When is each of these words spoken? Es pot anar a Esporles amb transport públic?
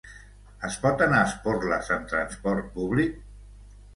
Es 0.67 0.77
pot 0.85 1.03
anar 1.05 1.19
a 1.25 1.27
Esporles 1.31 1.91
amb 1.97 2.09
transport 2.13 2.71
públic? 2.79 3.23